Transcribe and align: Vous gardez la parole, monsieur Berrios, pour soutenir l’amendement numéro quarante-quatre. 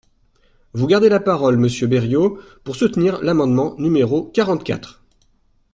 Vous 0.73 0.87
gardez 0.87 1.09
la 1.09 1.19
parole, 1.19 1.57
monsieur 1.57 1.85
Berrios, 1.85 2.39
pour 2.63 2.75
soutenir 2.75 3.21
l’amendement 3.21 3.75
numéro 3.77 4.23
quarante-quatre. 4.33 5.03